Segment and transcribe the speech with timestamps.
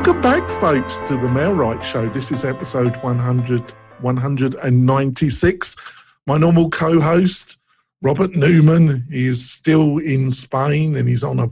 [0.00, 2.08] Welcome back, folks, to the MailRight Show.
[2.08, 5.76] This is episode 100, 196.
[6.26, 7.58] My normal co host,
[8.00, 11.48] Robert Newman, is still in Spain and he's on a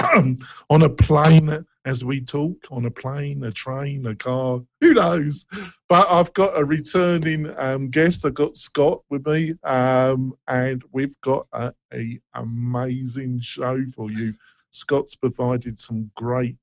[0.70, 5.44] on a plane as we talk, on a plane, a train, a car, who knows?
[5.86, 8.24] But I've got a returning um, guest.
[8.24, 14.32] I've got Scott with me, um, and we've got a, a amazing show for you.
[14.70, 16.56] Scott's provided some great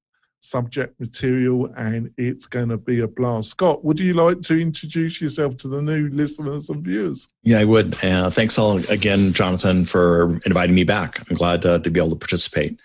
[0.47, 3.49] subject material and it's going to be a blast.
[3.49, 7.27] Scott, would you like to introduce yourself to the new listeners and viewers?
[7.43, 8.01] Yeah, I would.
[8.03, 11.19] Uh, thanks all again, Jonathan, for inviting me back.
[11.29, 12.79] I'm glad uh, to be able to participate.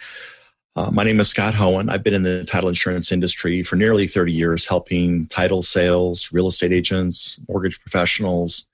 [0.75, 1.89] Uh, my name is Scott Hohen.
[1.89, 6.49] I've been in the title insurance industry for nearly 30 years, helping title sales, real
[6.49, 8.67] estate agents, mortgage professionals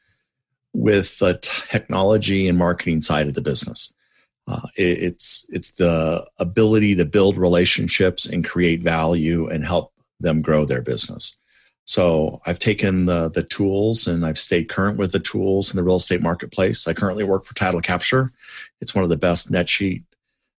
[0.73, 3.93] with the technology and marketing side of the business.
[4.49, 10.41] Uh, it, it's it's the ability to build relationships and create value and help them
[10.41, 11.37] grow their business.
[11.85, 15.85] So I've taken the the tools and I've stayed current with the tools in the
[15.85, 16.89] real estate marketplace.
[16.89, 18.33] I currently work for Title Capture.
[18.81, 20.03] It's one of the best net sheet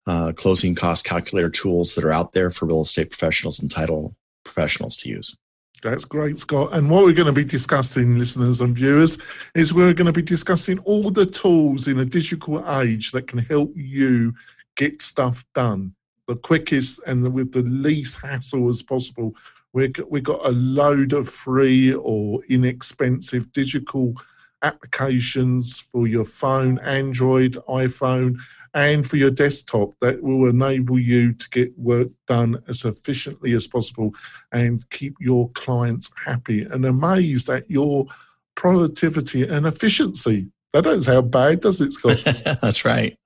[0.07, 4.17] uh, closing cost calculator tools that are out there for real estate professionals and title
[4.45, 5.37] professionals to use.
[5.83, 6.71] That's great, Scott.
[6.73, 9.17] And what we're going to be discussing, listeners and viewers,
[9.55, 13.39] is we're going to be discussing all the tools in a digital age that can
[13.39, 14.35] help you
[14.75, 15.95] get stuff done
[16.29, 19.35] the quickest and with the least hassle as possible.
[19.73, 24.15] We've got, a load of free or inexpensive digital
[24.63, 28.39] applications for your phone, Android, iPhone,
[28.79, 33.67] and for your desktop that will enable you to get work done as efficiently as
[33.67, 34.15] possible
[34.53, 38.07] and keep your clients happy and amazed at your
[38.55, 40.47] productivity and efficiency.
[40.73, 42.23] That doesn't sound bad, does it, Scott?
[42.63, 43.19] That's right.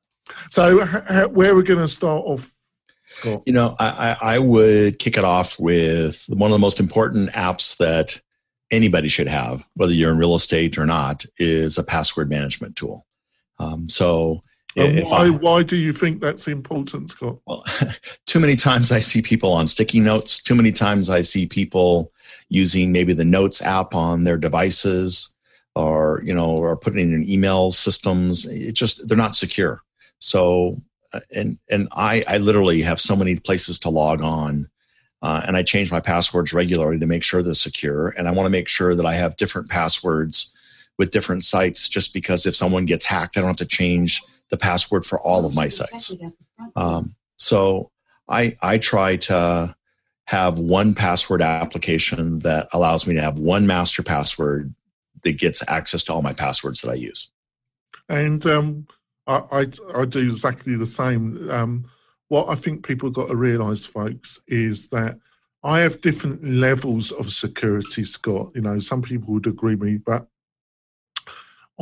[0.51, 2.51] So, where we're we going to start off
[3.07, 3.43] Scott?
[3.45, 7.77] You know, I, I, would kick it off with one of the most important apps
[7.77, 8.19] that
[8.71, 13.07] anybody should have, whether you're in real estate or not, is a password management tool.
[13.59, 14.43] Um, so
[14.75, 17.39] why, I, why do you think that's important, Scott?
[17.47, 17.65] Well,
[18.27, 20.43] too many times I see people on sticky notes.
[20.43, 22.13] Too many times I see people
[22.49, 25.35] using maybe the Notes app on their devices,
[25.75, 28.47] or you know, or putting in an email systems.
[28.47, 29.83] It just they're not secure.
[30.19, 30.81] So,
[31.13, 34.69] uh, and and I I literally have so many places to log on.
[35.21, 38.09] Uh, and I change my passwords regularly to make sure they're secure.
[38.09, 40.53] And I want to make sure that I have different passwords
[40.99, 44.21] with different sites just because if someone gets hacked, I don't have to change
[44.53, 46.15] the password for all of my sites.
[46.77, 47.91] Um, so
[48.29, 49.75] I, I try to
[50.27, 54.73] have one password application that allows me to have one master password
[55.23, 57.31] that gets access to all my passwords that I use.
[58.11, 58.87] And um,
[59.27, 61.51] I, I, I, do exactly the same.
[61.51, 61.85] Um,
[62.29, 65.19] what I think people got to realize, folks, is that
[65.65, 68.51] I have different levels of security, Scott.
[68.55, 70.27] You know, some people would agree with me, but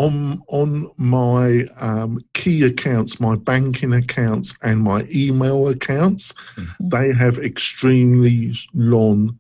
[0.01, 6.89] on on my um, key accounts, my banking accounts, and my email accounts, mm-hmm.
[6.89, 9.39] they have extremely long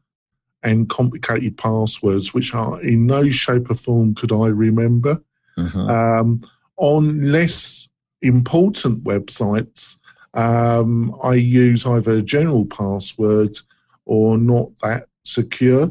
[0.62, 5.22] and complicated passwords, which are in no shape or form could I remember.
[5.56, 5.90] Mm-hmm.
[5.90, 6.42] Um,
[6.76, 7.88] on less
[8.20, 9.98] important websites,
[10.34, 13.56] um, I use either a general password
[14.04, 15.90] or not that secure.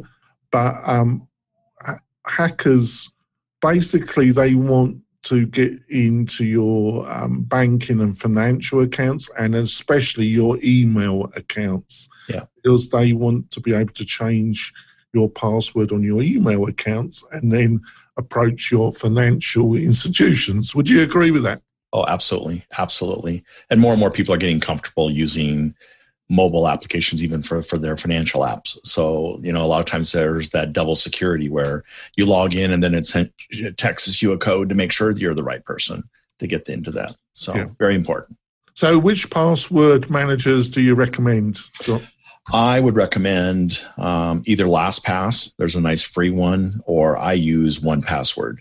[0.51, 1.27] But um,
[2.27, 3.11] hackers
[3.61, 10.57] basically they want to get into your um, banking and financial accounts and especially your
[10.63, 12.07] email accounts.
[12.29, 12.45] Yeah.
[12.55, 14.73] because they want to be able to change
[15.13, 17.81] your password on your email accounts and then
[18.17, 20.75] approach your financial institutions.
[20.75, 21.61] Would you agree with that?
[21.91, 22.65] Oh absolutely.
[22.77, 23.43] Absolutely.
[23.69, 25.73] And more and more people are getting comfortable using
[26.29, 30.11] mobile applications even for, for their financial apps so you know a lot of times
[30.11, 31.83] there's that double security where
[32.15, 35.13] you log in and then it, sent, it texts you a code to make sure
[35.13, 36.03] that you're the right person
[36.37, 37.67] to get into that so yeah.
[37.79, 38.37] very important
[38.73, 42.01] so which password managers do you recommend Scott?
[42.51, 45.51] I would recommend um, either LastPass.
[45.57, 48.57] There's a nice free one, or I use 1Password.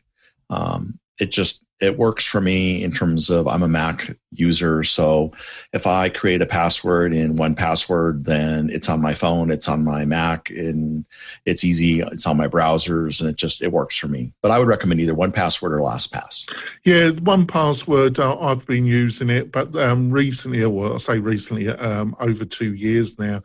[0.51, 4.83] Um, it just it works for me in terms of I'm a Mac user.
[4.83, 5.33] So
[5.73, 10.05] if I create a password in 1Password, then it's on my phone, it's on my
[10.05, 11.05] Mac, and
[11.47, 12.01] it's easy.
[12.01, 14.33] It's on my browsers, and it just it works for me.
[14.43, 16.53] But I would recommend either 1Password or LastPass.
[16.85, 18.19] Yeah, 1Password.
[18.19, 22.75] Uh, I've been using it, but um, recently, well, I say recently, um, over two
[22.75, 23.43] years now,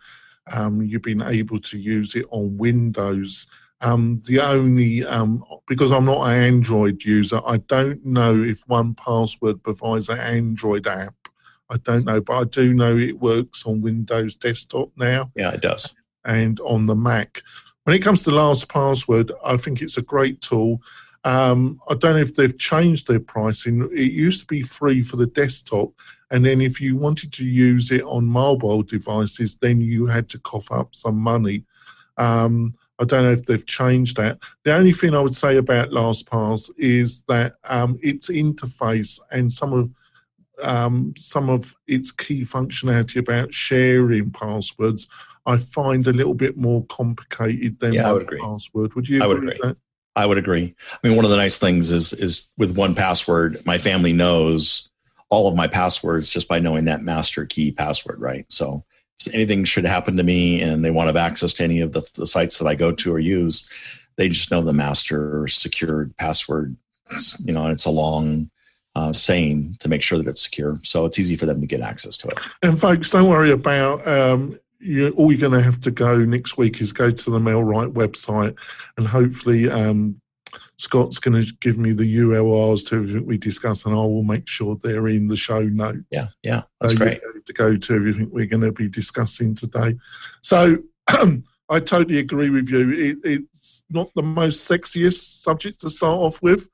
[0.51, 3.47] um, you've been able to use it on Windows
[3.83, 9.61] um, the only um, because I'm not an Android user, I don't know if 1Password
[9.63, 11.15] provides an Android app.
[11.69, 15.31] I don't know, but I do know it works on Windows desktop now.
[15.35, 15.93] Yeah, it does.
[16.25, 17.41] and on the Mac.
[17.83, 20.81] When it comes to last password, I think it's a great tool.
[21.25, 23.89] Um, I don't know if they've changed their pricing.
[23.93, 25.91] It used to be free for the desktop,
[26.31, 30.39] and then if you wanted to use it on mobile devices, then you had to
[30.39, 31.63] cough up some money.
[32.17, 34.39] Um, I don't know if they've changed that.
[34.63, 39.73] The only thing I would say about LastPass is that um, its interface and some
[39.73, 39.89] of
[40.61, 45.07] um, some of its key functionality about sharing passwords,
[45.45, 48.39] I find a little bit more complicated than yeah, I would agree.
[48.39, 48.93] password.
[48.93, 49.21] Would you?
[49.21, 49.73] I would agree.
[50.15, 50.73] I would agree.
[50.91, 54.89] I mean, one of the nice things is is with 1Password, my family knows
[55.29, 58.45] all of my passwords just by knowing that master key password, right?
[58.49, 58.85] So
[59.33, 62.07] anything should happen to me and they want to have access to any of the,
[62.15, 63.67] the sites that I go to or use,
[64.17, 66.75] they just know the master secured password.
[67.43, 68.49] You know, and it's a long
[68.95, 70.79] uh, saying to make sure that it's secure.
[70.83, 72.39] So it's easy for them to get access to it.
[72.61, 75.11] And folks, don't worry about um, you.
[75.11, 78.57] All you're going to have to go next week is go to the MailRight website,
[78.97, 80.19] and hopefully um,
[80.77, 84.47] Scott's going to give me the URLs to everything we discuss, and I will make
[84.47, 86.03] sure they're in the show notes.
[86.11, 87.21] Yeah, yeah, that's great.
[87.45, 89.95] To go to everything we're going to be discussing today.
[90.41, 90.77] So
[91.07, 92.91] I totally agree with you.
[92.91, 96.69] It, it's not the most sexiest subject to start off with,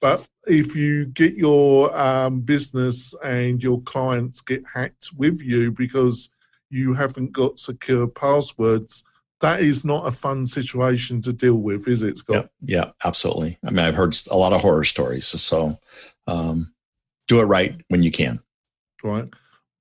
[0.00, 6.30] but if you get your um, business and your clients get hacked with you because
[6.70, 9.04] you haven't got secure passwords,
[9.40, 12.50] that is not a fun situation to deal with, is it, Scott?
[12.62, 13.58] Yeah, yeah absolutely.
[13.66, 15.26] I mean, I've heard a lot of horror stories.
[15.26, 15.78] So
[16.26, 16.72] um,
[17.28, 18.40] do it right when you can.
[19.02, 19.28] Right.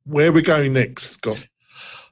[0.05, 1.47] Where are we going next, Scott?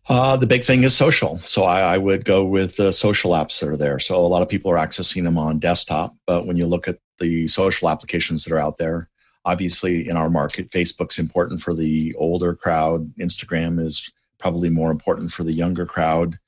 [0.09, 1.39] Uh, the big thing is social.
[1.39, 3.99] So I, I, would go with the social apps that are there.
[3.99, 6.99] So a lot of people are accessing them on desktop, but when you look at
[7.19, 9.09] the social applications that are out there,
[9.43, 13.13] obviously in our market, Facebook's important for the older crowd.
[13.15, 14.09] Instagram is
[14.39, 16.39] probably more important for the younger crowd.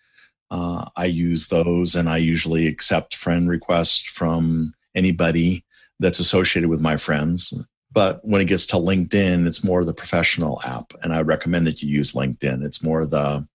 [0.51, 5.63] Uh, I use those and I usually accept friend requests from anybody
[5.99, 7.53] that's associated with my friends.
[7.91, 10.93] But when it gets to LinkedIn, it's more the professional app.
[11.01, 12.63] And I recommend that you use LinkedIn.
[12.63, 13.47] It's more the,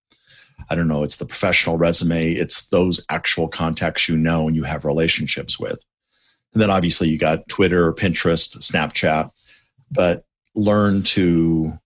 [0.69, 2.33] I don't know, it's the professional resume.
[2.33, 5.85] It's those actual contacts you know and you have relationships with.
[6.53, 9.31] And then obviously you got Twitter, Pinterest, Snapchat,
[9.91, 10.25] but
[10.55, 11.79] learn to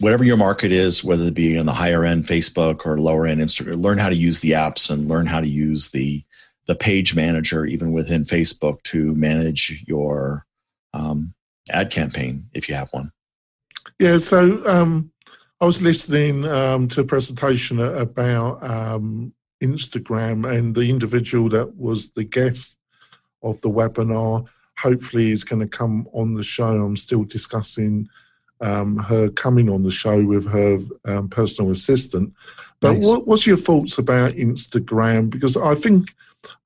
[0.00, 3.40] whatever your market is, whether it be on the higher end Facebook or lower end
[3.40, 6.24] Instagram, learn how to use the apps and learn how to use the
[6.66, 10.44] the page manager even within Facebook to manage your
[10.92, 11.34] um,
[11.70, 13.10] ad campaign if you have one.
[13.98, 15.10] Yeah, so um,
[15.62, 22.10] I was listening um, to a presentation about um, Instagram, and the individual that was
[22.10, 22.78] the guest
[23.42, 24.46] of the webinar
[24.78, 26.84] hopefully is going to come on the show.
[26.84, 28.08] I'm still discussing
[28.60, 32.32] um, her coming on the show with her um, personal assistant.
[32.80, 33.06] But nice.
[33.06, 35.30] what, what's your thoughts about Instagram?
[35.30, 36.14] Because I think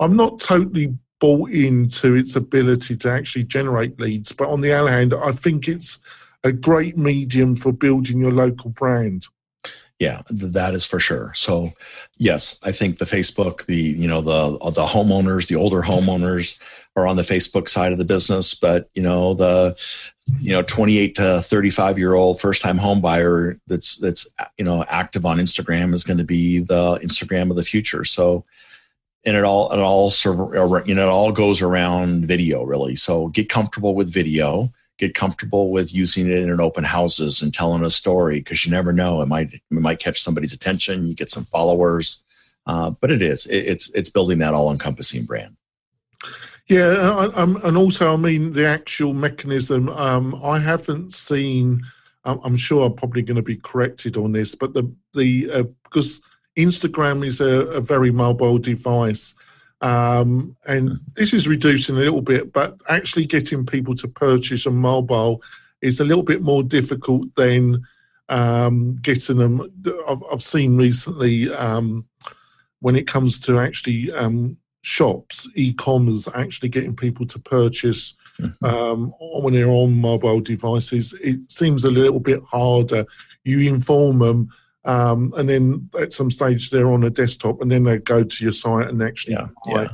[0.01, 4.91] I'm not totally bought into its ability to actually generate leads, but on the other
[4.91, 6.01] hand, I think it's
[6.45, 9.27] a great medium for building your local brand.
[10.01, 11.33] Yeah, that is for sure.
[11.35, 11.73] So,
[12.19, 16.61] yes, I think the Facebook, the you know the the homeowners, the older homeowners
[16.97, 19.77] are on the Facebook side of the business, but you know the
[20.41, 24.85] you know 28 to 35 year old first time home buyer that's that's you know
[24.89, 28.05] active on instagram is going to be the instagram of the future.
[28.05, 28.45] So
[29.25, 30.11] and it all it all
[30.87, 32.95] you know it all goes around video really.
[32.95, 37.83] So get comfortable with video get comfortable with using it in open houses and telling
[37.83, 41.31] a story because you never know it might it might catch somebody's attention you get
[41.31, 42.23] some followers
[42.67, 45.57] uh, but it is it, it's it's building that all encompassing brand
[46.69, 49.89] yeah, and also, I mean, the actual mechanism.
[49.91, 51.83] Um, I haven't seen.
[52.25, 56.21] I'm sure I'm probably going to be corrected on this, but the the uh, because
[56.57, 59.35] Instagram is a, a very mobile device,
[59.81, 64.71] um, and this is reducing a little bit, but actually getting people to purchase a
[64.71, 65.43] mobile
[65.81, 67.83] is a little bit more difficult than
[68.29, 69.73] um, getting them.
[70.07, 72.07] I've, I've seen recently um,
[72.79, 78.65] when it comes to actually um, shops, e-commerce, actually getting people to purchase mm-hmm.
[78.65, 83.07] um, when they're on mobile devices, it seems a little bit harder.
[83.45, 84.49] You inform them,
[84.85, 88.45] um, and then at some stage they're on a desktop, and then they go to
[88.45, 89.83] your site and actually yeah, buy.
[89.83, 89.89] Yeah.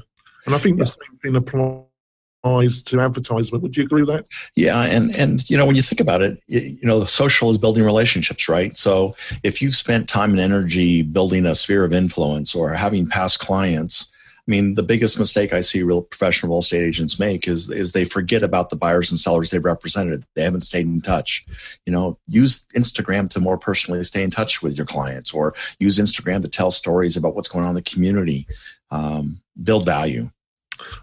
[0.46, 0.84] And I think yeah.
[0.84, 3.62] the same thing applies to advertisement.
[3.62, 4.26] Would you agree with that?
[4.54, 7.50] Yeah, and and you know when you think about it, you, you know the social
[7.50, 8.76] is building relationships, right?
[8.76, 13.40] So if you've spent time and energy building a sphere of influence or having past
[13.40, 14.10] clients
[14.48, 17.92] I mean, the biggest mistake I see real professional real estate agents make is is
[17.92, 20.24] they forget about the buyers and sellers they've represented.
[20.34, 21.44] They haven't stayed in touch.
[21.84, 25.98] You know, use Instagram to more personally stay in touch with your clients, or use
[25.98, 28.46] Instagram to tell stories about what's going on in the community.
[28.90, 30.30] Um, build value.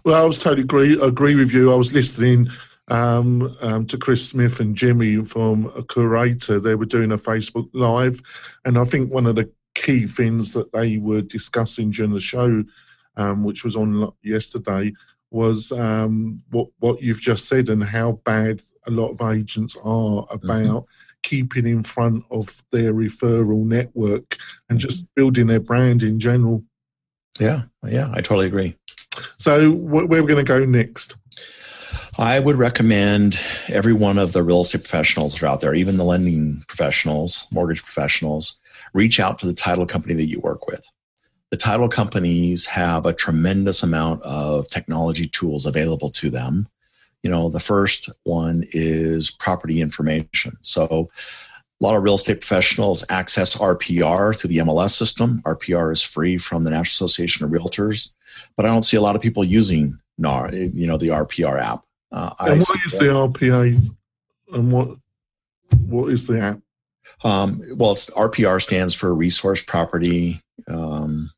[0.04, 1.72] Well, I was totally agree agree with you.
[1.72, 2.48] I was listening
[2.88, 6.60] um, um, to Chris Smith and Jimmy from a Curaytor.
[6.60, 8.20] They were doing a Facebook Live,
[8.64, 12.64] and I think one of the key things that they were discussing during the show
[13.16, 14.92] um, which was on yesterday,
[15.30, 20.22] was um, what what you've just said and how bad a lot of agents are
[20.22, 20.34] mm-hmm.
[20.34, 21.18] about mm-hmm.
[21.22, 24.36] keeping in front of their referral network
[24.68, 25.20] and just mm-hmm.
[25.20, 26.62] building their brand in general.
[27.38, 28.76] Yeah, yeah, I totally agree.
[29.38, 31.16] So, where we're going to go next?
[32.18, 35.98] I would recommend every one of the real estate professionals that are out there, even
[35.98, 38.58] the lending professionals, mortgage professionals,
[38.94, 40.86] reach out to the title company that you work with
[41.50, 46.68] the title companies have a tremendous amount of technology tools available to them.
[47.22, 50.56] You know, the first one is property information.
[50.62, 51.08] So,
[51.80, 55.42] a lot of real estate professionals access RPR through the MLS system.
[55.44, 58.12] RPR is free from the National Association of Realtors,
[58.56, 61.84] but I don't see a lot of people using NAR, you know, the RPR app.
[62.12, 63.90] Uh, and what is the RPA?
[64.52, 64.96] And what
[65.86, 66.60] what is the app?
[67.24, 71.30] Um, well, it's RPR stands for Resource Property um,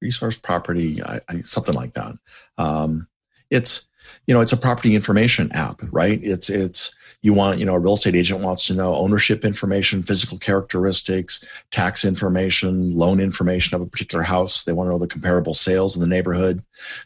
[0.00, 2.14] resource property, I, I, something like that.
[2.58, 3.06] Um,
[3.50, 3.88] it's
[4.26, 6.20] you know it's a property information app, right?
[6.22, 10.02] It's it's you want you know a real estate agent wants to know ownership information,
[10.02, 14.64] physical characteristics, tax information, loan information of a particular house.
[14.64, 16.62] They want to know the comparable sales in the neighborhood.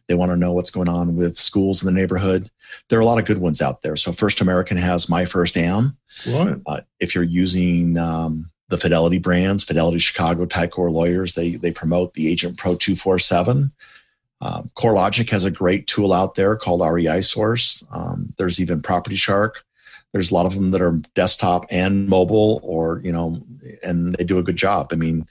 [0.07, 2.49] They want to know what's going on with schools in the neighborhood.
[2.89, 3.97] There are a lot of good ones out there.
[3.97, 5.97] So First American has My First Am.
[6.27, 6.57] Right.
[6.67, 12.15] Uh, if you're using um, the Fidelity brands, Fidelity Chicago, Ticor Lawyers, they, they promote
[12.15, 13.71] the Agent Pro 247.
[14.41, 17.87] Um, CoreLogic has a great tool out there called REI Source.
[17.93, 19.65] Um, there's even Property Shark.
[20.13, 23.45] There's a lot of them that are desktop and mobile, or you know,
[23.85, 24.89] and they do a good job.
[24.91, 25.27] I mean,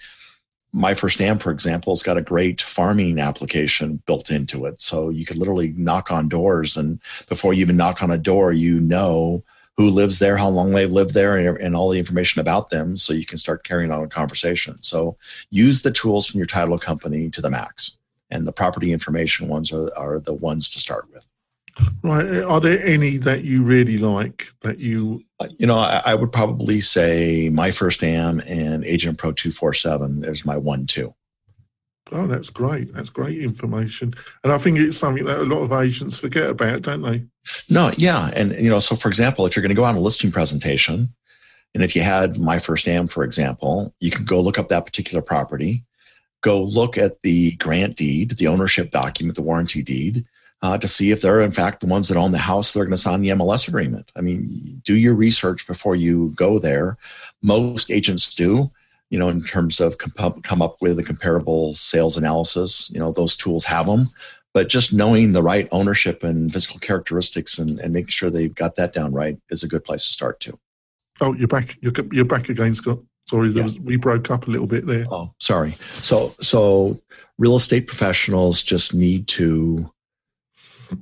[0.72, 5.10] my first am, for example, has got a great farming application built into it, so
[5.10, 8.80] you could literally knock on doors, and before you even knock on a door, you
[8.80, 9.44] know
[9.78, 12.96] who lives there, how long they've lived there, and, and, all the information about them
[12.96, 14.82] so you can start carrying on a conversation.
[14.82, 15.18] So
[15.50, 17.98] use the tools from your title company to the max.
[18.30, 21.26] And the property information ones are, are the ones to start with.
[22.04, 22.44] Right.
[22.44, 25.24] Are there any that you really like that you?
[25.40, 30.24] Uh, you know, I, I would probably say My First Am and Agent Pro 247
[30.26, 31.14] is my one, two.
[32.14, 32.94] Oh, that's great.
[32.94, 34.14] That's great information.
[34.44, 37.24] And I think it's something that a lot of agents forget about, don't they?
[37.70, 38.32] No, yeah.
[38.36, 41.14] And, you know, so for example, if you're going to go on a listing presentation,
[41.74, 44.86] and if you had My First Am, for example, you can go look up that
[44.86, 45.84] particular property,
[46.42, 50.26] go look at the grant deed, the ownership document, the warranty deed,
[50.62, 52.92] uh, to see if they're in fact the ones that own the house they're going
[52.92, 54.12] to sign the MLS agreement.
[54.16, 56.98] I mean, do your research before you go there.
[57.42, 58.72] Most agents do
[59.14, 62.90] you know, in terms of come up with a comparable sales analysis.
[62.92, 64.10] You know, those tools have them,
[64.56, 68.76] but just knowing the right ownership and physical characteristics and, and making sure they've got
[68.78, 70.58] that down right is a good place to start too.
[71.22, 71.78] Oh, you're back.
[71.82, 72.98] You're, you're back again, Scott.
[73.30, 73.62] Sorry, yeah.
[73.62, 75.06] was, we broke up a little bit there.
[75.12, 75.78] Oh, sorry.
[76.02, 77.00] So, so
[77.38, 79.94] real estate professionals just need to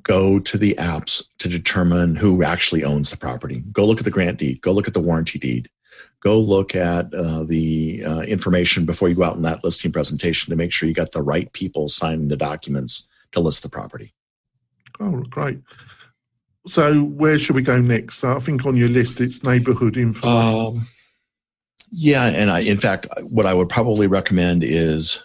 [0.04, 3.64] go to the apps to determine who actually owns the property.
[3.72, 4.60] Go look at the grant deed.
[4.60, 5.70] Go look at the warranty deed
[6.22, 10.50] go look at uh, the uh, information before you go out in that listing presentation
[10.50, 14.14] to make sure you got the right people signing the documents to list the property.
[15.00, 15.60] Oh, great.
[16.68, 18.24] So, where should we go next?
[18.24, 20.28] I think on your list it's neighborhood info.
[20.28, 20.88] Um,
[21.92, 25.24] yeah, and I, in fact, what I would probably recommend is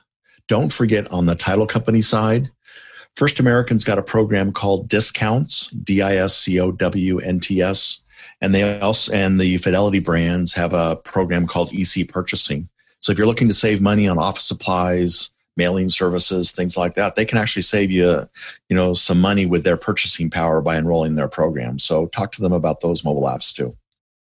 [0.49, 2.51] don't forget on the title company side.
[3.17, 7.61] First American's got a program called DiscOWNts, D I S C O W N T
[7.61, 8.01] S
[8.41, 12.69] and they also and the Fidelity brands have a program called EC purchasing.
[13.01, 17.17] So if you're looking to save money on office supplies, mailing services, things like that,
[17.17, 18.29] they can actually save you,
[18.69, 21.79] you know, some money with their purchasing power by enrolling their program.
[21.79, 23.77] So talk to them about those mobile apps too.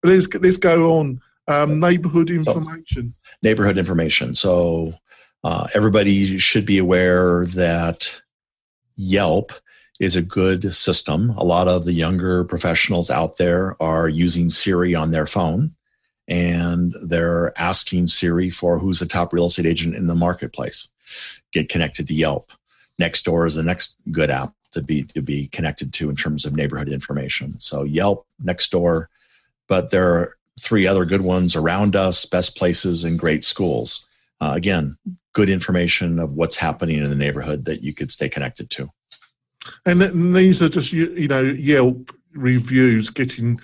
[0.03, 3.11] Let's let's go on um, neighborhood information.
[3.11, 4.35] So, neighborhood information.
[4.35, 4.95] So
[5.45, 8.21] uh, everybody should be aware that
[8.97, 9.53] Yelp
[10.01, 11.31] is a good system.
[11.31, 15.75] A lot of the younger professionals out there are using Siri on their phone
[16.27, 20.89] and they're asking Siri for who's the top real estate agent in the marketplace.
[21.53, 22.51] Get connected to Yelp.
[23.01, 26.55] Nextdoor is the next good app to be to be connected to in terms of
[26.55, 27.59] neighborhood information.
[27.61, 29.07] So Yelp, Nextdoor,
[29.69, 34.07] but there are three other good ones around us, best places and great schools.
[34.41, 34.97] Uh, again,
[35.33, 38.91] good information of what's happening in the neighborhood that you could stay connected to.
[39.87, 43.61] And these are just you know Yelp reviews, getting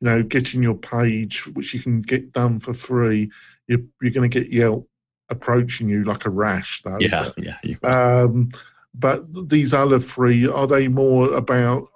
[0.00, 3.30] know getting your page, which you can get done for free.
[3.66, 4.88] You're, you're going to get Yelp
[5.30, 6.98] approaching you like a rash, though.
[7.00, 7.76] Yeah, yeah.
[7.82, 8.50] Um,
[8.94, 11.88] but these other three are they more about?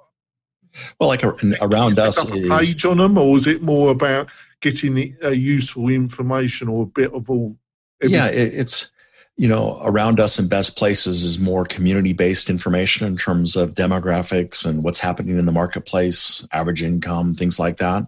[1.00, 4.28] Well, like a, around us, a page on them, or is it more about
[4.60, 7.56] getting uh, useful information or a bit of all?
[8.02, 8.20] Everything?
[8.20, 8.92] Yeah, it, it's
[9.38, 13.72] you know, around us in best places is more community based information in terms of
[13.72, 18.02] demographics and what's happening in the marketplace, average income, things like that.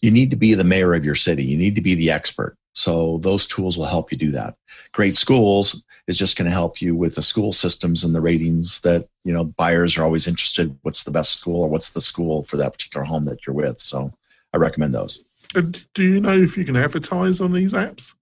[0.00, 1.44] You need to be the mayor of your city.
[1.44, 2.56] You need to be the expert.
[2.72, 4.54] So those tools will help you do that.
[4.92, 8.80] Great schools is just going to help you with the school systems and the ratings
[8.82, 10.78] that, you know, buyers are always interested.
[10.82, 13.80] What's the best school or what's the school for that particular home that you're with?
[13.80, 14.12] So
[14.54, 15.22] I recommend those.
[15.52, 18.14] Do you know if you can advertise on these apps?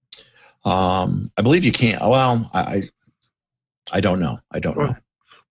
[0.69, 2.01] Um, I believe you can't.
[2.01, 2.89] Well, I,
[3.93, 4.39] I don't know.
[4.51, 4.97] I don't well,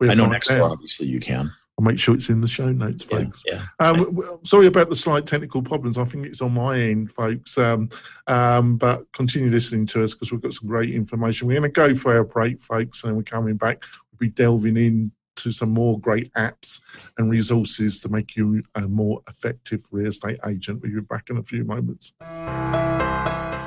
[0.02, 0.10] know.
[0.10, 1.52] I know next door, obviously, you can.
[1.80, 3.44] I'll make sure it's in the show notes, folks.
[3.46, 3.88] Yeah, yeah.
[3.88, 5.98] Um, sorry about the slight technical problems.
[5.98, 7.58] I think it's on my end, folks.
[7.58, 7.90] Um,
[8.26, 11.48] um, but continue listening to us because we've got some great information.
[11.48, 13.84] We're going to go for our break, folks, and then we're coming back.
[14.12, 16.82] We'll be delving into some more great apps
[17.20, 20.82] and resources to make you a more effective real estate agent.
[20.82, 22.14] We'll be back in a few moments.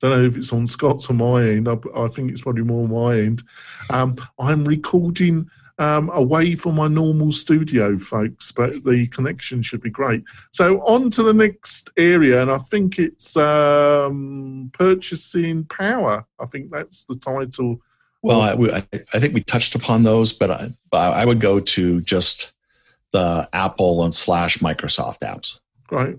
[0.00, 1.68] don't know if it's on Scott's or my end.
[1.68, 3.42] I, I think it's probably more my end.
[3.90, 9.90] Um, I'm recording um, away from my normal studio, folks, but the connection should be
[9.90, 10.22] great.
[10.52, 16.24] So on to the next area, and I think it's um, purchasing power.
[16.38, 17.80] I think that's the title.
[18.22, 18.82] Well, I,
[19.14, 22.52] I think we touched upon those, but I, I would go to just
[23.12, 25.60] the Apple and slash Microsoft apps.
[25.90, 26.18] Right.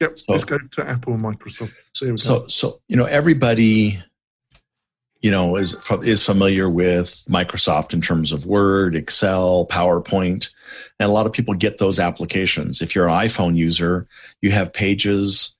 [0.00, 0.18] Yep.
[0.18, 1.74] So, let's go to Apple and Microsoft.
[1.92, 3.98] So, so, so, you know, everybody,
[5.20, 10.50] you know, is is familiar with Microsoft in terms of Word, Excel, PowerPoint,
[11.00, 12.80] and a lot of people get those applications.
[12.80, 14.06] If you're an iPhone user,
[14.40, 15.56] you have Pages,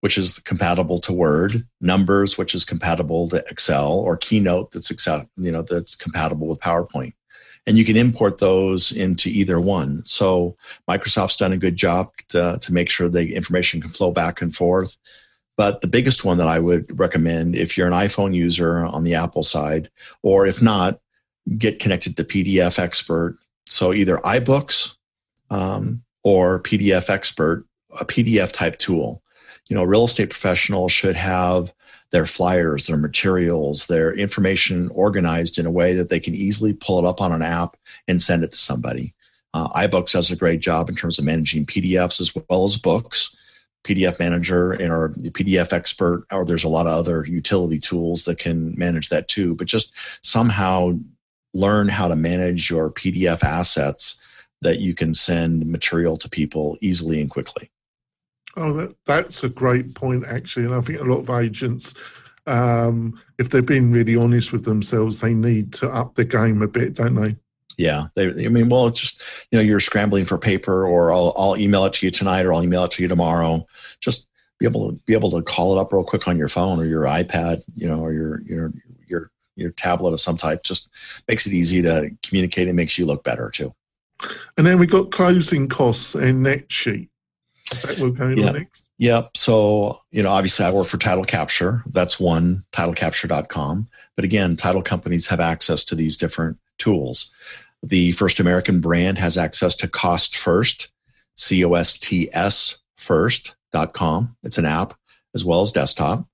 [0.00, 5.28] which is compatible to Word, Numbers, which is compatible to Excel, or Keynote that's excel,
[5.36, 7.14] you know, that's compatible with PowerPoint
[7.66, 10.02] and you can import those into either one.
[10.04, 10.56] So
[10.88, 14.54] Microsoft's done a good job to, to make sure the information can flow back and
[14.54, 14.98] forth.
[15.56, 19.14] But the biggest one that I would recommend if you're an iPhone user on the
[19.14, 19.90] Apple side,
[20.22, 21.00] or if not,
[21.58, 23.36] get connected to PDF Expert.
[23.66, 24.96] So either iBooks
[25.50, 27.64] um, or PDF Expert,
[28.00, 29.22] a PDF type tool.
[29.68, 31.72] You know, a real estate professionals should have
[32.12, 36.98] their flyers, their materials, their information organized in a way that they can easily pull
[36.98, 39.14] it up on an app and send it to somebody.
[39.54, 43.34] Uh, iBooks does a great job in terms of managing PDFs as well as books.
[43.84, 48.38] PDF Manager and the PDF Expert, or there's a lot of other utility tools that
[48.38, 49.56] can manage that too.
[49.56, 50.98] But just somehow
[51.52, 54.20] learn how to manage your PDF assets
[54.60, 57.71] that you can send material to people easily and quickly.
[58.56, 60.66] Oh, that, that's a great point, actually.
[60.66, 61.94] And I think a lot of agents,
[62.46, 66.68] um, if they're being really honest with themselves, they need to up the game a
[66.68, 67.36] bit, don't they?
[67.78, 71.32] Yeah, they, I mean, well, it's just you know, you're scrambling for paper, or I'll,
[71.36, 73.66] I'll email it to you tonight, or I'll email it to you tomorrow.
[74.00, 76.78] Just be able to be able to call it up real quick on your phone
[76.78, 78.72] or your iPad, you know, or your your
[79.08, 80.62] your your tablet of some type.
[80.62, 80.90] Just
[81.28, 83.74] makes it easy to communicate and makes you look better too.
[84.56, 87.08] And then we got closing costs and net sheet.
[87.72, 88.54] Is that yep.
[88.54, 88.86] next?
[88.98, 89.36] Yep.
[89.36, 91.82] So, you know, obviously I work for Title Capture.
[91.86, 93.88] That's one, titlecapture.com.
[94.16, 97.32] But again, title companies have access to these different tools.
[97.82, 100.88] The First American brand has access to Cost First,
[101.36, 104.36] C O S T S first.com.
[104.42, 104.94] It's an app
[105.34, 106.26] as well as desktop.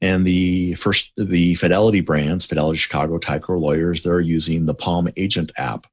[0.00, 5.52] And the first, the Fidelity brands, Fidelity Chicago, Ticor Lawyers, they're using the Palm Agent
[5.56, 5.86] app.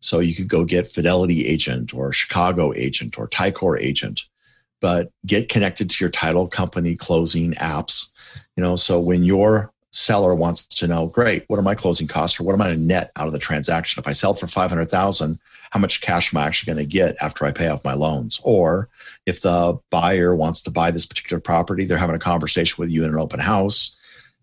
[0.00, 4.22] So you could go get Fidelity Agent or Chicago Agent or Ticor Agent
[4.80, 8.08] but get connected to your title company closing apps.
[8.56, 12.38] You know, so when your seller wants to know, great, what are my closing costs
[12.38, 14.00] or what am I going to net out of the transaction?
[14.00, 15.38] If I sell for 500,000,
[15.70, 18.40] how much cash am I actually going to get after I pay off my loans?
[18.44, 18.88] Or
[19.26, 23.04] if the buyer wants to buy this particular property, they're having a conversation with you
[23.04, 23.96] in an open house.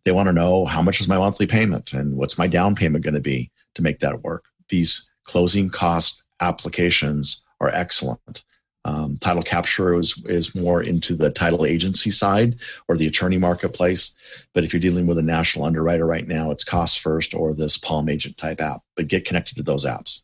[0.04, 3.04] They want to know how much is my monthly payment and what's my down payment
[3.04, 3.52] going to be?
[3.76, 4.46] to make that work.
[4.70, 8.44] These closing cost applications are excellent.
[8.86, 14.12] Um, title capture is, is more into the title agency side or the attorney marketplace.
[14.54, 17.80] But if you're dealing with a national underwriter right now, it's cost first or this
[17.80, 18.82] Palm Agent type app.
[18.96, 20.22] But get connected to those apps.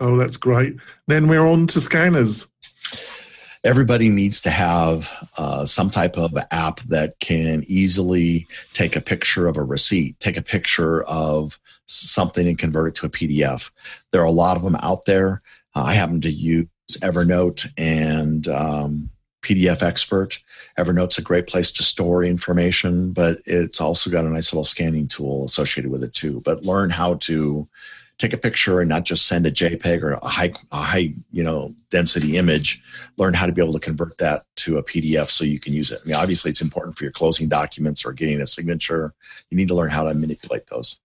[0.00, 0.76] Oh, that's great.
[1.08, 2.50] Then we're on to scanners.
[3.64, 9.46] Everybody needs to have uh, some type of app that can easily take a picture
[9.46, 13.70] of a receipt, take a picture of something and convert it to a PDF.
[14.12, 15.42] There are a lot of them out there.
[15.74, 19.10] Uh, I happen to use Evernote and um,
[19.42, 20.42] PDF Expert.
[20.78, 25.06] Evernote's a great place to store information, but it's also got a nice little scanning
[25.06, 26.40] tool associated with it too.
[26.44, 27.68] But learn how to
[28.18, 31.42] take a picture and not just send a JPEG or a high, a high, you
[31.44, 32.82] know, density image.
[33.16, 35.92] Learn how to be able to convert that to a PDF so you can use
[35.92, 36.00] it.
[36.04, 39.14] I mean, obviously, it's important for your closing documents or getting a signature.
[39.50, 40.98] You need to learn how to manipulate those.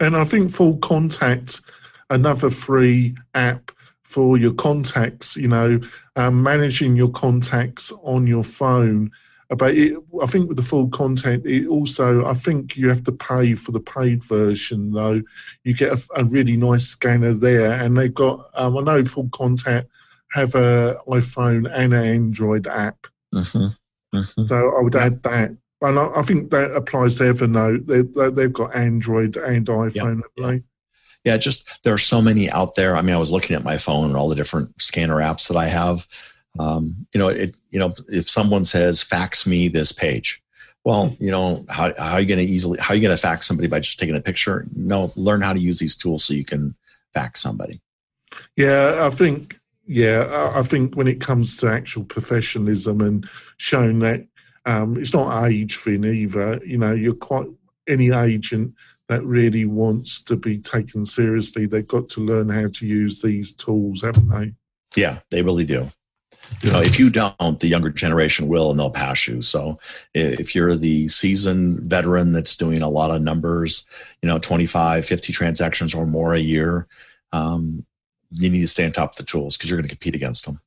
[0.00, 1.60] And I think Full Contact,
[2.08, 3.72] another free app
[4.14, 5.80] for your contacts, you know,
[6.14, 9.10] um, managing your contacts on your phone.
[9.48, 13.12] But it, I think with the Full Contact, it also, I think you have to
[13.12, 15.20] pay for the paid version, though.
[15.64, 19.28] You get a, a really nice scanner there, and they've got, um, I know Full
[19.30, 19.90] Contact
[20.30, 23.08] have a iPhone and an Android app.
[23.34, 24.16] Mm-hmm.
[24.16, 24.44] Mm-hmm.
[24.44, 25.50] So I would add that.
[25.82, 27.86] And I, I think that applies to Evernote.
[27.86, 30.62] They, they, have got Android and iPhone, yep
[31.24, 32.96] yeah, just there are so many out there.
[32.96, 35.56] I mean, I was looking at my phone and all the different scanner apps that
[35.56, 36.06] I have.
[36.58, 40.42] Um, you know, it you know, if someone says fax me this page,
[40.84, 41.24] well, hmm.
[41.24, 43.46] you know, how, how are you going to easily how are you going to fax
[43.46, 44.66] somebody by just taking a picture?
[44.76, 46.74] No, learn how to use these tools so you can
[47.14, 47.80] fax somebody.
[48.56, 54.26] Yeah, I think yeah, I think when it comes to actual professionalism and showing that
[54.66, 56.60] um, it's not age thing either.
[56.64, 57.48] You know, you're quite
[57.88, 58.74] any agent
[59.08, 63.52] that really wants to be taken seriously, they've got to learn how to use these
[63.52, 64.52] tools, haven't they?
[64.96, 65.90] Yeah, they really do.
[66.62, 69.40] You know, if you don't, the younger generation will, and they'll pass you.
[69.42, 69.78] So,
[70.14, 73.86] if you're the seasoned veteran that's doing a lot of numbers,
[74.22, 76.86] you know, 25, 50 transactions or more a year,
[77.32, 77.84] um,
[78.30, 80.44] you need to stay on top of the tools because you're going to compete against
[80.44, 80.60] them.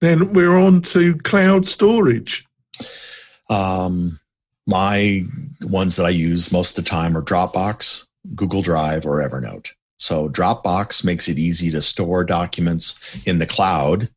[0.00, 2.46] Then we're on to cloud storage.
[3.48, 4.18] Um,
[4.66, 5.24] my
[5.62, 9.72] ones that I use most of the time are Dropbox, Google Drive, or Evernote.
[9.98, 14.08] So Dropbox makes it easy to store documents in the cloud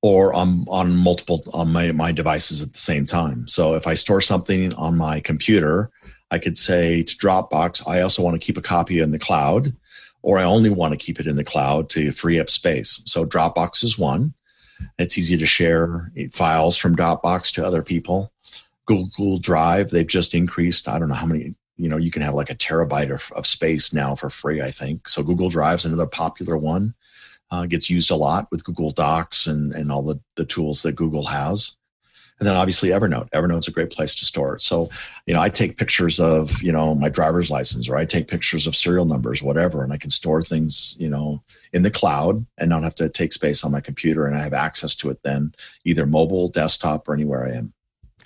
[0.00, 3.48] or on, on multiple on my, my devices at the same time.
[3.48, 5.90] So if I store something on my computer,
[6.30, 9.74] I could say to Dropbox, I also want to keep a copy in the cloud,
[10.22, 13.02] or I only want to keep it in the cloud to free up space.
[13.06, 14.34] So Dropbox is one.
[14.98, 18.32] It's easy to share files from Dropbox to other people.
[18.88, 20.88] Google Drive, they've just increased.
[20.88, 21.54] I don't know how many.
[21.76, 24.60] You know, you can have like a terabyte of, of space now for free.
[24.60, 25.22] I think so.
[25.22, 26.94] Google Drive's another popular one.
[27.50, 30.96] Uh, gets used a lot with Google Docs and and all the the tools that
[30.96, 31.76] Google has.
[32.38, 33.30] And then obviously Evernote.
[33.30, 34.62] Evernote's a great place to store it.
[34.62, 34.88] So,
[35.26, 38.66] you know, I take pictures of, you know, my driver's license or I take pictures
[38.66, 42.70] of serial numbers, whatever, and I can store things, you know, in the cloud and
[42.70, 44.24] not have to take space on my computer.
[44.24, 45.52] And I have access to it then,
[45.84, 47.74] either mobile, desktop, or anywhere I am.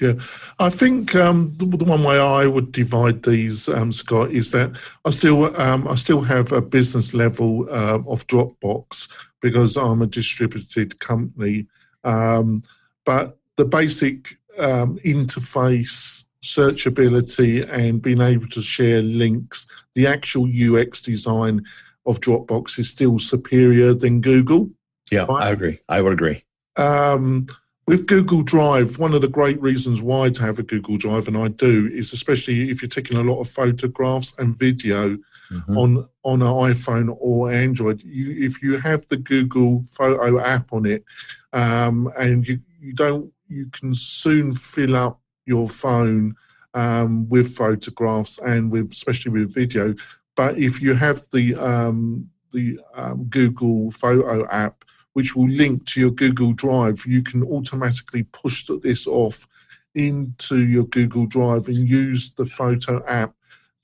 [0.00, 0.14] Yeah,
[0.58, 4.76] I think um, the, the, one way I would divide these, um, Scott, is that
[5.04, 9.08] I still um, I still have a business level uh, of Dropbox
[9.40, 11.66] because I'm a distributed company,
[12.04, 12.62] um,
[13.04, 21.02] but the basic um, interface, searchability, and being able to share links, the actual UX
[21.02, 21.64] design
[22.06, 24.70] of Dropbox is still superior than Google.
[25.10, 25.44] Yeah, right?
[25.44, 25.80] I agree.
[25.88, 26.44] I would agree.
[26.76, 27.44] Um,
[27.86, 31.36] with Google Drive, one of the great reasons why to have a Google Drive, and
[31.36, 35.16] I do, is especially if you're taking a lot of photographs and video
[35.50, 35.76] mm-hmm.
[35.76, 38.02] on on an iPhone or Android.
[38.04, 41.04] You, if you have the Google Photo app on it,
[41.52, 46.36] um, and you you don't, you can soon fill up your phone
[46.74, 49.94] um, with photographs and with especially with video.
[50.36, 56.00] But if you have the um, the um, Google Photo app, which will link to
[56.00, 57.04] your Google Drive.
[57.06, 59.46] You can automatically push this off
[59.94, 63.34] into your Google Drive and use the photo app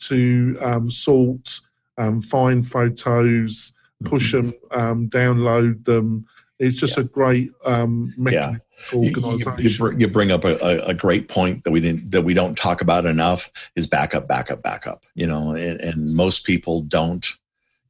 [0.01, 1.61] to um, sort,
[1.99, 3.73] um, find photos,
[4.05, 4.49] push mm-hmm.
[4.49, 6.27] them, um, download them.
[6.59, 7.05] It's just yeah.
[7.05, 8.61] a great um, mechanism
[8.93, 8.99] yeah.
[8.99, 9.87] organization.
[9.87, 12.59] You, you, you, bring up a, a, great point that we didn't that we don't
[12.59, 15.05] talk about enough is backup, backup, backup.
[15.15, 17.25] You know, and, and most people don't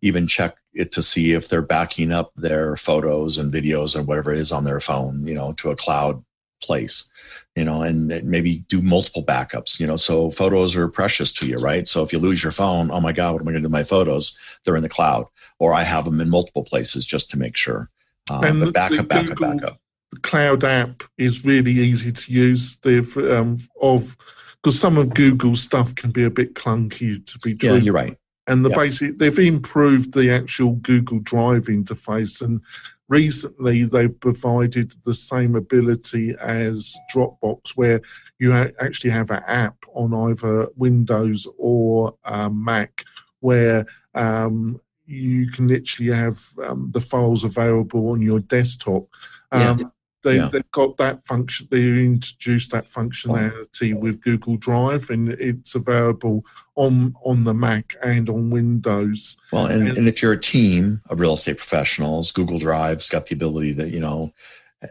[0.03, 4.33] even check it to see if they're backing up their photos and videos and whatever
[4.33, 6.23] it is on their phone, you know, to a cloud
[6.61, 7.09] place
[7.55, 9.95] you know and maybe do multiple backups you know.
[9.95, 11.87] So photos are precious to you right?
[11.87, 13.73] So if you lose your phone oh my god what am i going to do
[13.73, 14.37] with my photos?
[14.65, 15.27] They're in the cloud.
[15.61, 17.91] Or i have them in multiple places just to make sure.
[18.31, 19.81] Uh, And but backup the backup Google- backup.
[20.11, 22.79] The cloud app is really easy to use.
[22.79, 22.99] The
[23.39, 24.17] um, of
[24.63, 27.77] because some of Google's stuff can be a bit clunky to be yeah true.
[27.79, 28.17] you're right
[28.49, 28.77] And the Yeah.
[28.77, 32.61] basic they've improved the actual Google Drive interface, and
[33.09, 38.01] recently they've provided the same ability as Dropbox, where
[38.39, 43.05] you actually have an app on either Windows or um, Mac,
[43.41, 49.07] where um, you can literally have um, the files available on your desktop.
[49.53, 49.77] Yeah.
[50.25, 50.49] They, Yeah.
[50.53, 51.69] They've got that function.
[51.71, 58.29] They introduced that functionality with Google Drive, and it's available on on the Mac and
[58.29, 59.37] on Windows.
[59.53, 63.27] Well, and, And- and if you're a team of real estate professionals, Google Drive's got
[63.27, 64.33] the ability that, you know,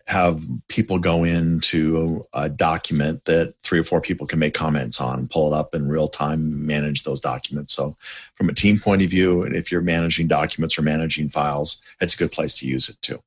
[0.08, 5.28] have people go into a document that three or four people can make comments on,
[5.30, 7.74] pull it up in real time, manage those documents.
[7.74, 7.96] So,
[8.36, 12.14] from a team point of view, and if you're managing documents or managing files, it's
[12.16, 13.20] a good place to use it too.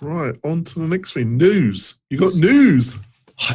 [0.00, 1.36] Right, on to the next thing.
[1.36, 1.96] News.
[2.10, 2.96] You got news.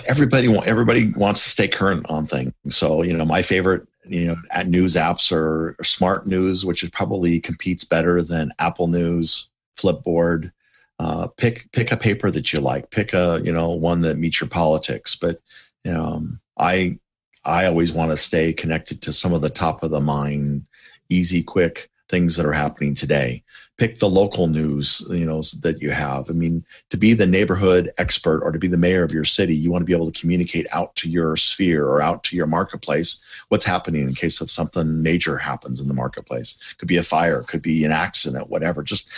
[0.07, 2.53] everybody everybody wants to stay current on things.
[2.69, 7.39] So you know, my favorite you know at news apps are, Smart News, which probably
[7.39, 10.51] competes better than Apple News, Flipboard.
[10.99, 12.91] Uh, pick pick a paper that you like.
[12.91, 15.15] Pick a you know one that meets your politics.
[15.15, 15.37] But
[15.83, 16.99] you know, um, I
[17.45, 20.65] I always want to stay connected to some of the top of the mind,
[21.09, 23.43] easy, quick things that are happening today.
[23.77, 26.29] Pick the local news, you know, that you have.
[26.29, 29.55] I mean, to be the neighborhood expert or to be the mayor of your city,
[29.55, 32.45] you want to be able to communicate out to your sphere or out to your
[32.45, 36.57] marketplace what's happening in case of something major happens in the marketplace.
[36.77, 38.83] Could be a fire, could be an accident, whatever.
[38.83, 39.09] Just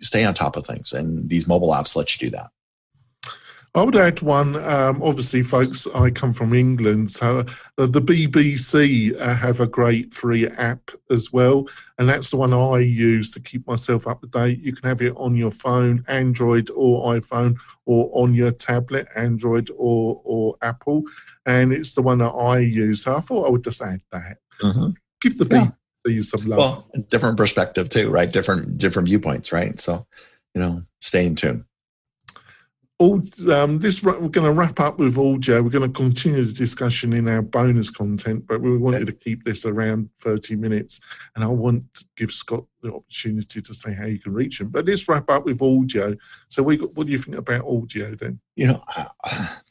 [0.00, 0.92] stay on top of things.
[0.92, 2.50] And these mobile apps let you do that.
[3.74, 4.56] I would add one.
[4.56, 7.38] Um, obviously, folks, I come from England, so
[7.78, 12.52] uh, the BBC uh, have a great free app as well, and that's the one
[12.52, 14.60] I use to keep myself up to date.
[14.60, 17.56] You can have it on your phone, Android or iPhone,
[17.86, 21.04] or on your tablet, Android or or Apple,
[21.46, 23.02] and it's the one that I use.
[23.04, 24.36] So I thought I would just add that.
[25.22, 25.70] Give the Yeah.
[26.06, 26.58] BBC some love.
[26.58, 28.30] Well, different perspective too, right?
[28.30, 29.80] Different different viewpoints, right?
[29.80, 30.06] So,
[30.54, 31.64] you know, stay in tune.
[32.98, 35.62] All um, this we're going to wrap up with audio.
[35.62, 39.44] We're going to continue the discussion in our bonus content, but we wanted to keep
[39.44, 41.00] this around 30 minutes.
[41.34, 44.68] And I want to give Scott the opportunity to say how you can reach him.
[44.68, 46.14] But let's wrap up with audio.
[46.48, 48.40] So, we got, what do you think about audio then?
[48.56, 48.82] you know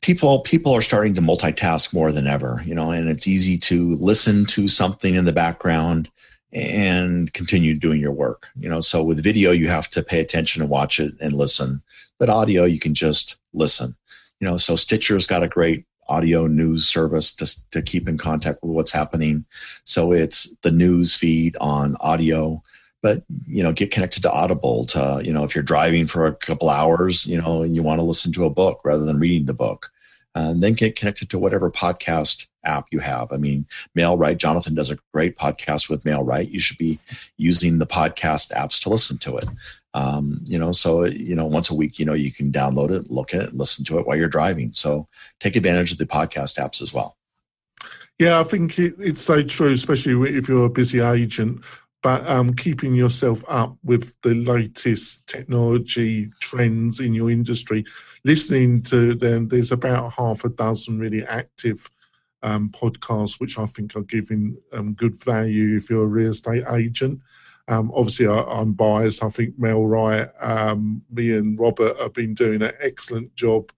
[0.01, 3.95] people people are starting to multitask more than ever you know and it's easy to
[3.95, 6.09] listen to something in the background
[6.53, 10.61] and continue doing your work you know so with video you have to pay attention
[10.61, 11.81] and watch it and listen
[12.21, 13.95] but audio you can just listen.
[14.39, 18.59] You know so stitcher's got a great audio news service to, to keep in contact
[18.61, 19.43] with what's happening.
[19.85, 22.61] So it's the news feed on audio
[23.01, 26.35] but you know get connected to audible to you know if you're driving for a
[26.35, 29.47] couple hours you know and you want to listen to a book rather than reading
[29.47, 29.89] the book
[30.35, 33.29] and then get connected to whatever podcast app you have.
[33.31, 33.65] I mean
[33.97, 36.99] mailright jonathan does a great podcast with mailright you should be
[37.37, 39.49] using the podcast apps to listen to it
[39.93, 43.09] um, you know so you know once a week you know you can download it
[43.09, 45.07] look at it listen to it while you're driving so
[45.39, 47.17] take advantage of the podcast apps as well
[48.19, 51.63] Yeah, I think it, it's so true, especially if you're a busy agent.
[52.03, 57.83] But um, keeping yourself up with the latest technology trends in your industry,
[58.23, 61.89] listening to them, there's about half a dozen really active
[62.43, 66.63] um, podcasts, which I think are giving um, good value if you're a real estate
[66.71, 67.21] agent.
[67.71, 69.23] Um, obviously, I, I'm biased.
[69.23, 73.71] I think MailRight, um, me and Robert have been doing an excellent job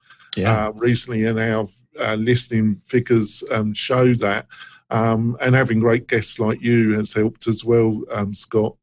[0.66, 1.68] uh, recently, and our
[2.00, 4.48] uh, listening figures um, show that.
[4.90, 8.76] Um, and having great guests like you has helped as well, um, Scott.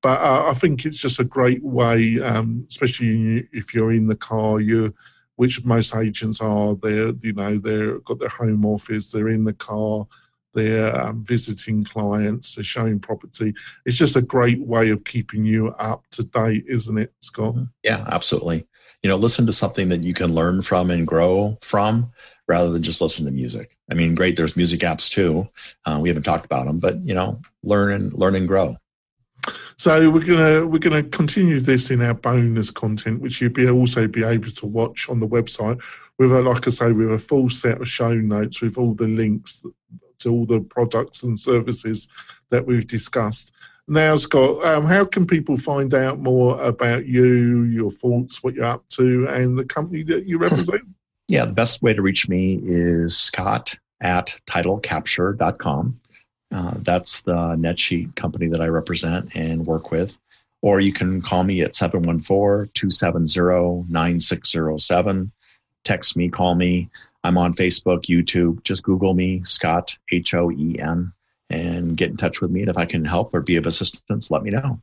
[0.00, 4.16] But uh, I think it's just a great way, um, especially if you're in the
[4.16, 4.94] car, you
[5.36, 6.74] which most agents are.
[6.74, 10.06] They're you know they're got their home office, they're in the car,
[10.58, 13.54] they're um, visiting clients, they're showing property.
[13.86, 17.54] It's just a great way of keeping you up to date, isn't it, Scott?
[17.84, 18.66] Yeah, absolutely.
[19.02, 22.10] You know, listen to something that you can learn from and grow from
[22.48, 23.78] rather than just listen to music.
[23.90, 25.46] I mean, great, there's music apps too.
[25.84, 28.74] Uh, we haven't talked about them, but you know, learn and learn and grow.
[29.76, 34.08] So we're gonna we're gonna continue this in our bonus content, which you'll be also
[34.08, 35.80] be able to watch on the website
[36.18, 39.06] with a like I say with a full set of show notes with all the
[39.06, 39.62] links
[40.18, 42.08] to all the products and services
[42.50, 43.52] that we've discussed.
[43.90, 48.64] Now, Scott, um, how can people find out more about you, your thoughts, what you're
[48.64, 50.82] up to, and the company that you represent?
[51.30, 56.00] Yeah, the best way to reach me is scott at titlecapture.com.
[56.50, 60.18] Uh, that's the NetSheet company that I represent and work with.
[60.62, 65.30] Or you can call me at 714 270 9607.
[65.84, 66.88] Text me, call me.
[67.28, 68.62] I'm on Facebook, YouTube.
[68.64, 71.12] Just Google me, Scott, H O E N,
[71.50, 72.62] and get in touch with me.
[72.62, 74.80] And if I can help or be of assistance, let me know.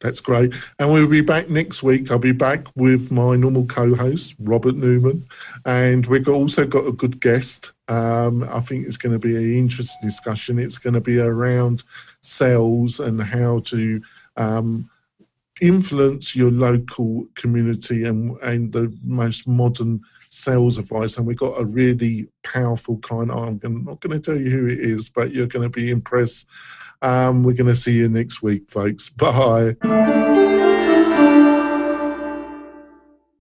[0.00, 0.54] That's great.
[0.80, 2.10] And we'll be back next week.
[2.10, 5.24] I'll be back with my normal co host, Robert Newman.
[5.66, 7.72] And we've also got a good guest.
[7.86, 10.58] Um, I think it's going to be an interesting discussion.
[10.58, 11.84] It's going to be around
[12.22, 14.02] sales and how to
[14.36, 14.90] um,
[15.60, 21.16] influence your local community and, and the most modern sales advice.
[21.16, 23.30] And we've got a really powerful client.
[23.30, 26.48] I'm not going to tell you who it is, but you're going to be impressed
[27.02, 29.10] um, we're going to see you next week, folks.
[29.10, 29.76] Bye.